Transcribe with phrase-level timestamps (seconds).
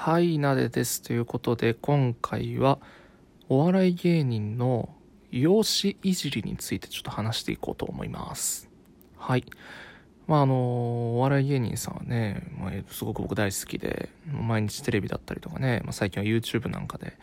[0.00, 1.02] はい、なでです。
[1.02, 2.78] ということで、今回は、
[3.48, 4.94] お笑い芸人の
[5.32, 8.70] 容姿いじりについてちょっと話していこうと思います。
[9.16, 9.44] はい。
[10.28, 17.14] まあ、あの、お笑い芸人さんはね、まあ、すごく僕大好きで、毎日テレビだったりとかね、まあ、最近は YouTube なんかで、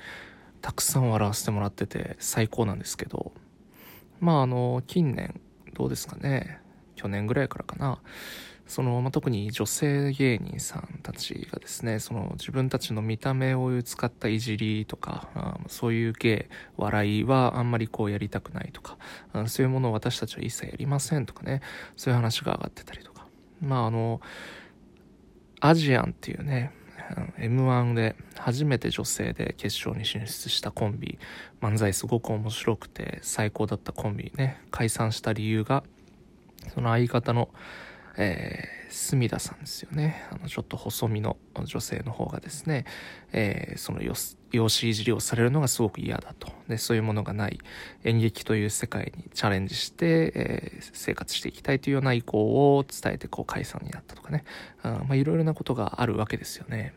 [0.61, 3.31] たくさん笑わせてもらってて、最高なんですけど、
[4.19, 5.39] まあ、あの、近年、
[5.73, 6.59] どうですかね、
[6.97, 7.99] 去年ぐらいからかな、
[8.67, 18.97] その、まあ、特に女性芸人さんたちがですね、その自分たちの見た目を使ったいじりとか、あそういう芸、笑いはあんまりこうやりたくないとか、
[19.47, 21.61] そういうものを私たちは一切やりませんとかね、
[21.95, 23.27] そういう話が上がってたりとか。
[23.61, 24.19] まああの、
[25.59, 26.71] アジアンっていうね、
[27.37, 31.19] M1 で初めて女性で決勝に進出したコンビ、
[31.61, 35.83] 漫才すごく面白くて最高だったコンビね、解散した理由が、
[36.73, 37.49] その相方の
[38.17, 40.23] えー、隅田さんですよね。
[40.31, 42.85] あの、ちょっと細身の女性の方がですね、
[43.31, 46.51] えー、その養子いじりをされるのがすごく嫌だと。
[46.67, 47.59] で、そういうものがない
[48.03, 54.45] 演劇という世界にチャレンジして、えー、生活していきたいというような意向を伝えて、こう、解散になったとかね。
[54.81, 56.93] あまあ、いろいろなことがあるわけですよね。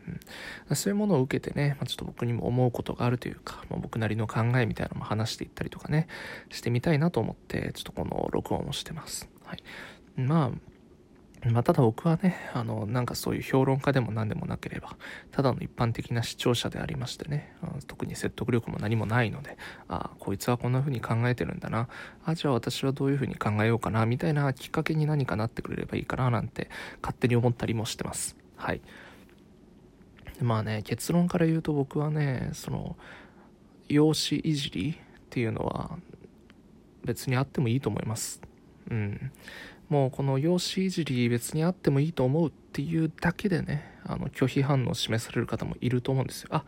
[0.69, 6.07] うん、そういうものを受けてね、まあ、ちょっと僕にも思うことがあるというか、まあ、僕なりの考えみたいなのも話していったりとかね、
[6.49, 9.27] してみたいなと思って、ちょっとこの録音をしてます。
[9.43, 9.63] はい。
[10.15, 10.78] まあ、
[11.45, 14.97] まあ、ただ僕はね、あの、なんかそういう評論家でも何でもなければ、
[15.31, 17.55] ただの一般的な視聴者でありましてね、
[17.87, 21.87] 特に説得力も何もないので、ああ、こいつはこんな風に考えてるんだな、
[22.25, 26.69] あじゃあ私はどういう風に考えようかな、みたいなきっかけに何かなってくれればいいかな、なんて
[27.01, 28.35] 勝手に思ったりもしてます。
[28.57, 28.81] はい。
[30.41, 32.97] まあね、結論から言うと僕はね、その、
[33.87, 34.95] 容姿いじりっ
[35.29, 35.97] ていうのは
[37.05, 38.41] 別にあってもいいと思います。
[38.89, 39.31] うん。
[39.89, 46.49] もうこの容姿いじり別にあってもいいと思うっていうだけでね、あの拒否反応を示される方もいると思うんですよ。
[46.51, 46.63] あ、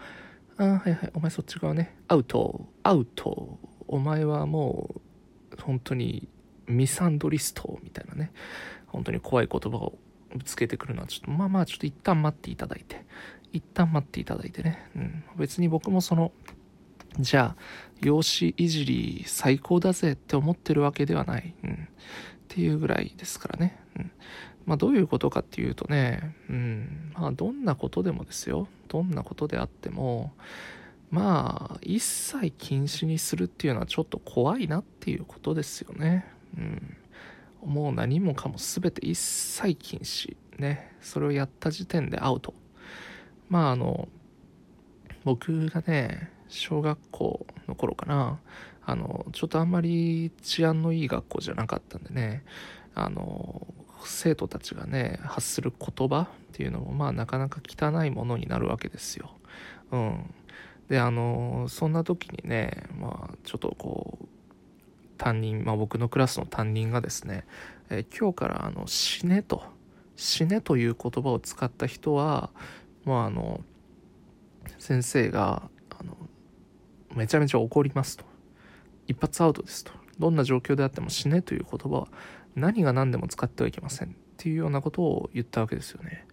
[0.57, 4.95] あはいはい、お前そっち側ね、アウト、アウト、お前はも
[5.57, 6.27] う本当に
[6.67, 8.31] ミサンドリストみたいなね、
[8.87, 9.97] 本当に怖い言葉を
[10.35, 13.05] ぶつけてくるのはちょっとまあまあちょっと一旦待っていただいて、
[13.53, 16.31] 一旦待っていただいてね、うん、別に僕もその、
[17.19, 17.61] じゃあ、
[18.01, 21.53] 容姿いじり最高だぜって思ってるわけではない。
[21.63, 21.87] うん。
[22.51, 23.79] っていうぐらいですからね。
[23.95, 24.11] うん。
[24.65, 28.67] まあどういうことかっていうとね、うん、まあどんなことでもですよ。
[28.89, 30.33] どんなことであっても、
[31.11, 36.25] まあ一切禁止にするっていうのはちょっと怖いなっていうことですよね。
[36.57, 36.97] うん。
[37.65, 40.35] もう何もかも全て一切禁止。
[40.57, 40.91] ね。
[40.99, 42.53] それをやった時点でアウト。
[43.49, 44.09] まああの、
[45.23, 48.39] 僕がね、小学校の頃かな、
[48.85, 52.43] あの、ちょっとあんまり治安のいい学校じゃなかったんでね、
[52.93, 53.65] あの、
[54.03, 59.31] 生徒たちがね、発する言葉っていうのも、まあなかなか汚いものになるわけですよ。
[59.91, 60.33] うん。
[60.89, 64.25] で、あの、そんな時にね、まあちょっとこう、
[65.17, 67.45] 担任、まあ僕のクラスの担任がですね、
[67.89, 69.63] え今日からあの、死ねと、
[70.15, 72.49] 死ねという言葉を使った人は、
[73.05, 73.61] まああの、
[74.79, 76.17] 先生が、あの、
[77.15, 78.25] めちゃめちゃ怒りますと。
[79.07, 79.91] 一発アウトですと。
[80.19, 82.07] どんな状況であっても死ねという言葉は
[82.55, 86.25] 何が何でも使ってはいけませんっていうようなことを言ったわけですよね。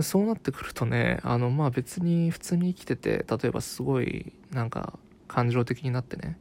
[0.00, 4.98] そうなってくるとね、あの、まあ別に普通に生きてて、例えばすごいなんか
[5.28, 6.38] 感情的になってね、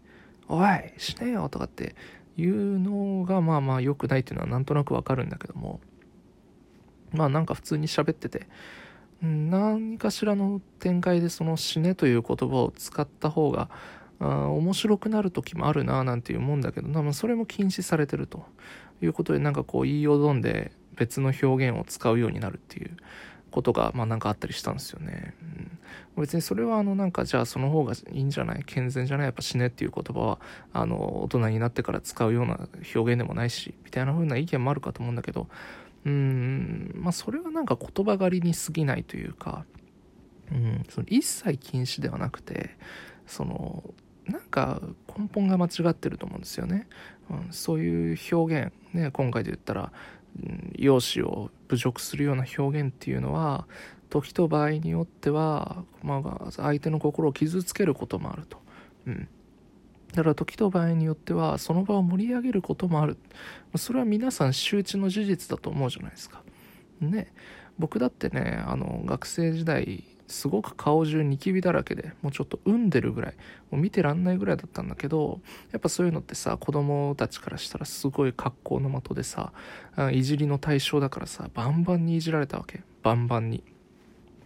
[0.48, 0.68] おい
[0.98, 1.96] 死ねよとかって
[2.36, 5.80] いうのがまあまあ良くないっていうのはなんとなくわかるんだけども、
[7.12, 8.48] まあなんか普通に喋ってて、
[9.24, 13.70] 何かしらの展開でその死ねという言葉を使った方が
[14.20, 18.46] 面白くなる時もあるななんていうもんだけど、ま、それも禁止されてると
[19.02, 22.98] いうことでなんかこう言いよどんで別の表現を使うようになるっていう
[23.50, 25.36] ことがまあなんかあったりしたんですよね、
[26.16, 30.40] うん、別にそれはあのなんかじゃあその方がいいんじゃない健全じゃないやっぱ死ねっていう言葉は
[30.74, 35.48] あの大人になってから使うような表現でもないしみたいな風な意見もあるかと思うんだけど
[36.06, 36.92] うん。
[36.96, 39.66] まあそれはなんか言葉狩りに過ぎないというか
[40.52, 42.72] うん、その一切禁止ではなくて
[43.26, 43.84] その
[44.28, 44.82] なんか
[45.18, 46.88] 根本が間違ってると思うんですよね、
[47.30, 49.92] うん、そういう表現ね今回で言ったら、
[50.42, 53.68] うん、容姿を侮辱するような表現っていうのは
[54.10, 58.60] 時と場合によっては、まあ、相手の心を傷つけることもあると、
[59.08, 59.28] うん、
[60.14, 63.18] だから時と場合によってはその場を盛り上げることもある。
[63.76, 66.44] それは皆さん周知の事実だと思うじゃないですか。
[67.02, 67.34] ね。
[67.80, 73.34] 僕だってねあの学生時代すごく顔中ニキビだらけでもうちょっと産んでるぐらい
[73.72, 79.52] もう見てらんないぐらいだったんだけどやっぱそういうのってさ子供たちからしたらすごい格好の的でさ
[80.12, 82.82] いじりの対象だからさバンバンにいじられたわけ。
[83.02, 83.64] バンバンに。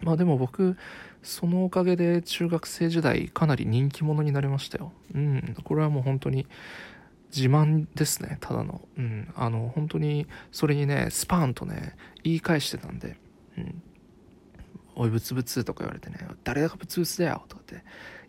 [0.00, 0.76] まあでも僕
[1.22, 4.92] そのおかげで中学生時代かなり人気者になりましたよ。
[5.14, 5.56] うん。
[5.64, 6.46] これはもう本当に
[7.34, 8.38] 自慢ですね。
[8.40, 8.80] ただの。
[8.96, 9.32] うん。
[9.34, 13.16] あの本当にそれにねスパーンとね言い返してたんで。
[13.56, 13.82] うん。
[14.94, 17.84] おいブツブツとか言われてね誰がブツブツだよとかって。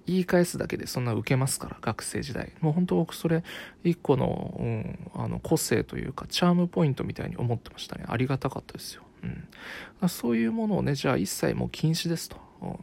[0.05, 2.53] 言い返すだけでそんな受けますから学生時代。
[2.61, 3.43] もう本当僕それ
[3.83, 8.05] 一個の,、うん、あの個性というかチャームポイントみたいに思ってましたね。
[8.07, 9.03] ありがたかったですよ、
[10.01, 12.37] うん、そういうものをねじゃあ一切もう禁止ですと。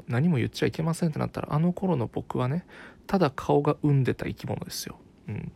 [0.09, 2.65] 何も言っちゃいけませんってなったらあの頃の僕はね
[3.07, 4.97] ただ顔が生んでた生き物ですよ、
[5.29, 5.53] うん、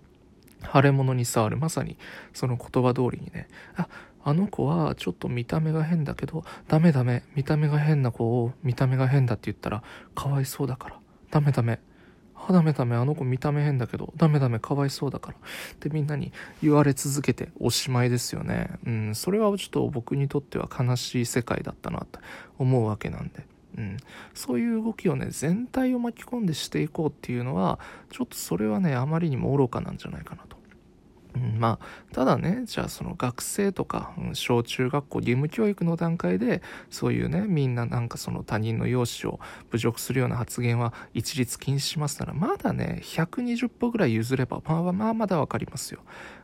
[0.74, 1.56] 腫れ物に触る。
[1.56, 1.96] まさに
[2.34, 3.48] その言葉通りにね。
[3.76, 3.88] あ
[4.22, 9.82] あの子はちょっと見た目が変だけどダメダメ見た目が変な子を見た目が変だって言ったら
[10.14, 11.00] かわいそうだから
[11.30, 11.80] ダメダメ。
[12.48, 12.96] あ、ダメダメ。
[12.96, 14.58] あの子見た目変だけど、ダメダメ。
[14.58, 15.36] かわいそうだから。
[15.36, 15.40] っ
[15.78, 16.32] てみんなに
[16.62, 18.70] 言われ続けておしまいですよね。
[18.86, 19.14] うん。
[19.14, 22.20] それはちょっと僕にとっては悲しい世界だったなと
[22.58, 23.44] 思うわけなんで。
[23.78, 23.96] うん、
[24.34, 27.78] そういう動きをね全体を巻き込んでしていこうっていうのは
[28.10, 30.56] ちょっとそれはねあまりにも愚かなんじゃないかなと
[31.34, 39.40] まあただねじゃあその学生とか、小中学校義務教育の段階でそういうねみんななんかその他人の容姿を
[39.70, 46.00] 侮辱するような発言は一律禁止しますならまだね120歩ぐらい譲ればまあまあまだわかりますよ。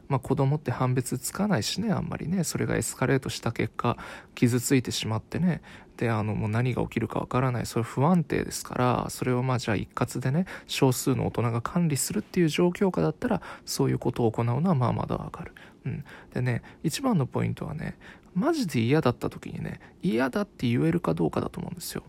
[0.09, 2.45] まあ、子供って判別つかないしねあんまりね。
[2.45, 3.97] それがエスカレートした結果
[4.35, 5.63] 傷ついてしまってね。
[5.97, 7.67] であのもう何が起きるかわからない。
[7.67, 15.55] それ不安定ですからそれをまあじゃあ一括でね少数の大人が管理するっていう状況下だったらそういうことを行うのはまあまだわかる、
[15.87, 16.05] うん、
[16.35, 17.97] でね一番のポイントはね
[18.35, 22.03] マジで嫌だった時にね嫌だって言えるかどうかだと思うんですよ。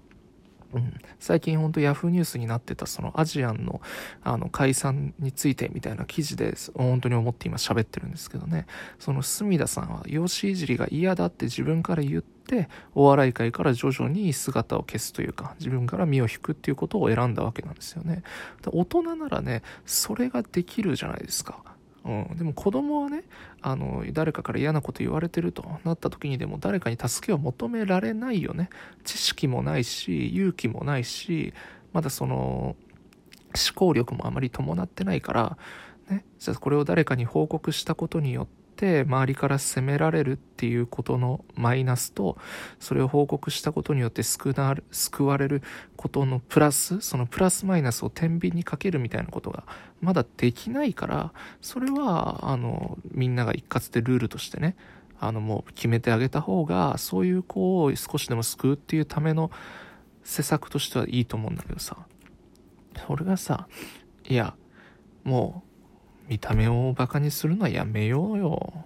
[0.78, 3.82] うん、最近ほんとヤフーニュースになってたそのアジアンの
[4.24, 8.68] あの解散についてみたいな記事で本当に思って今喋ってるんですけどね。
[9.00, 18.24] その隅田さんは養子いじりが嫌だって自分から言ってお笑い界から徐々に姿を消すというか自分から身を引くっていうことを選んだわけなんですよね。
[18.66, 21.77] 大人ならねそれができるじゃないですか。
[22.08, 23.24] うん、でも子供はね
[23.62, 28.70] あの誰かから嫌なこと言われてるとなった時にでも誰かに助けを求められないよね。
[29.04, 31.54] 知識もないし勇気もないし
[31.92, 32.76] まだその思
[33.76, 35.58] 考力もあまり伴ってないから、
[36.10, 42.38] ね、じゃあこれを誰かに報告したことによってて周りから責められるっていうことのマイナスと
[42.80, 44.54] それを報告したことによって救
[44.92, 45.62] 救われる
[45.96, 49.64] ことのプラスそのプラスマイナスを天秤にかけるみたいなことが
[50.00, 54.76] まだできないからそれはあのみんなが一括でルールとしてね
[55.20, 59.52] あのもう決めてあげた方がそういう子を少しでも救うっていうための
[60.24, 61.98] 施策としてはいいと思うんだけどさ。
[63.06, 63.68] それがさ
[64.28, 64.56] いや
[65.24, 65.67] もう
[66.28, 68.74] 見た目をバカにするのはやめようよ。
[68.74, 68.84] っ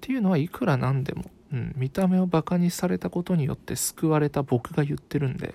[0.00, 5.54] ていうのはいくらなんでも、うん、見た目をバカにされたことによって救われた僕が言ってるんで。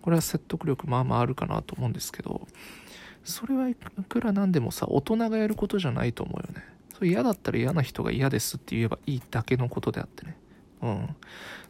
[0.00, 2.46] これは説得力まあまああるかなと思うんですけど。
[3.24, 6.64] それはいくらなんでもさ大人がやることじゃないと思うよね。
[6.94, 10.36] それ嫌だったら嫌な人が嫌ですって言えばいいだけのことであってね。
[10.80, 11.16] うん。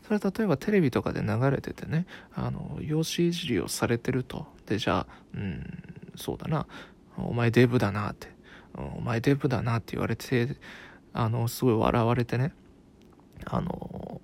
[0.05, 4.47] それは例えばテレビとかで流れててねあの養子いじりをされてると。
[4.67, 5.83] でじゃあうん
[6.17, 6.67] そうだな。
[7.19, 8.29] お前デブだなって、
[8.75, 10.57] お前デブだなって言われて、
[11.13, 12.53] あの、すごい笑われてね、
[13.45, 14.21] あの、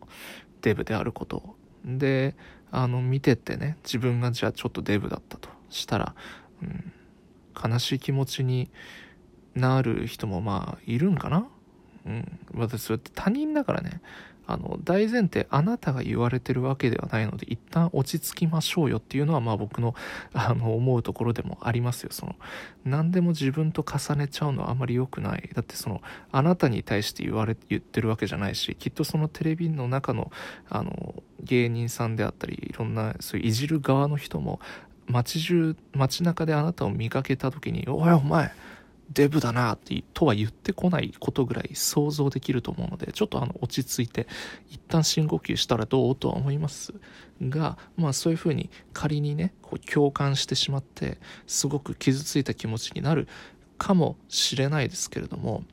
[0.63, 1.57] デブであることを。
[1.85, 2.37] で、
[2.71, 6.15] あの、見ててね、自分がじゃあちょっとデブだったとしたら、
[6.63, 6.93] うん、
[7.71, 8.71] 悲しい気持ちに
[9.55, 11.47] なる人もまあ、いるんかな
[12.07, 12.39] うん。
[12.55, 14.01] 私、それって他人だからね、
[14.47, 19.95] あの、大前提、あなたが言われてるわけではないので、一旦落ち着きましょうよっていうのは、まあ僕の、
[20.33, 22.11] あの、思うところでもありますよ。
[22.13, 22.37] その、
[22.85, 25.51] 何でも自分と重ねちゃうのはあまり良くない。
[25.55, 30.31] だってその、あなたに対して言われ、言ってるわけじゃないし、きっとそのテレビの中の、
[30.69, 34.61] あの、芸人さんであったり、いろんな、そういういじる側の人も、
[35.07, 38.53] 街中、街中であなたを見かけた時に、おいお前、
[39.13, 44.27] デブだなってとは言ってこないことぐらい想像できると思うのでちょっとあの落ち着いて
[44.71, 46.95] 一旦深呼吸したらどうとは思います
[47.43, 53.29] がまあそういうふうに仮にねこう共感してしまってすごく傷ついた気持ちになる
[53.79, 55.65] かもしれないですけれども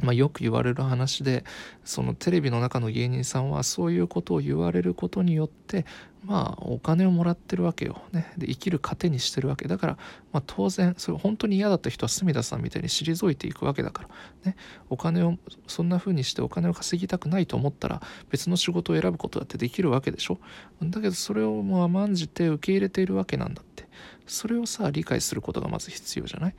[0.00, 1.44] まあ、よく言われる話で
[1.84, 5.86] そのテレビの中の芸人さんはそういうことを言われることによって
[6.24, 9.66] まあお金をもらってるわけよ、ね、で生きる糧にしてるわけ。
[9.66, 9.98] だから、
[10.32, 14.08] まあ、当然それ本当に嫌だった人は隅田さんみたいに退いていくわけだから、
[14.52, 14.56] ね、
[14.88, 15.36] お金を
[15.66, 18.00] そんな風にしてお金を稼ぎたくないと思ったら
[18.30, 20.38] 別の仕事を選ぶことだってできるわけでしょ。
[20.82, 23.88] だけどそれをもう甘んじて受け入れているわけなんだって。
[24.26, 26.54] それをさ理解することがまず必要じゃない？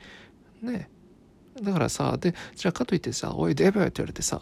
[0.62, 0.88] ね。
[0.92, 0.99] え
[1.62, 4.40] だからさ、で、じゃあかといってさ、おいデブって言われてさ、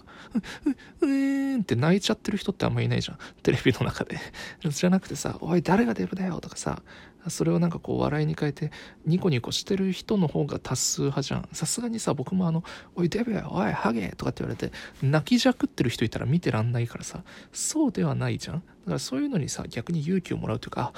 [1.02, 3.18] う、う、うーんって泣いちゃってる人ってあんまいないじゃん。
[3.42, 4.18] テレビの中で。
[4.68, 6.82] じゃなくてさ、おい誰がデブだよとかさ、
[7.28, 8.70] それをなんかこう笑いに変えて
[9.04, 11.48] ニコニコしてる人の方が多数派じゃん。
[11.52, 14.72] さすがにさ、僕もあの、おいデブやおいハゲとかって言われて、
[15.02, 18.56] 泣きじゃくってる人いたら見てらんないからさ、そうではないじゃん。
[18.56, 20.92] だからそういうのにさ、逆に勇気をもらうというか、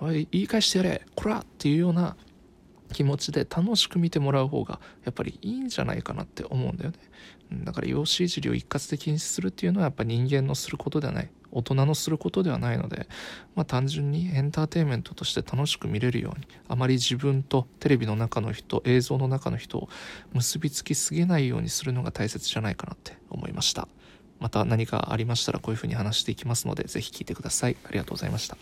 [0.00, 2.16] おい、言い返してやれこらっていうような
[2.92, 6.98] 気持ちで楽しく見てもらう方がやっぱりいいんじゃないかなって思うんだよね。
[7.64, 11.30] だから養子いじりを一括で禁止するっていうのはやっぱ人間のすることではない。
[11.52, 13.08] 大人のすることではないので、
[13.54, 19.88] まあ、単純にエンターテインメントとして楽しく見れるようにあまり自分とテレビの中の人映像の中の人を
[20.34, 23.88] 結びつきすぎないようにするのが大切じゃないかなって思いました。
[24.38, 27.76] また何かありましたらこういうふうに話していきますのでぜひ聞いてください。
[27.84, 28.58] ありがとうございました。